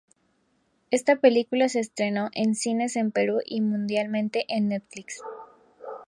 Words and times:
Esta 0.89 1.17
película 1.17 1.69
se 1.69 1.79
estrenó 1.79 2.31
en 2.33 2.55
cines 2.55 2.95
en 2.95 3.11
Perú 3.11 3.41
y 3.45 3.61
mundialmente 3.61 4.45
en 4.49 4.69
Netflix. 4.69 5.21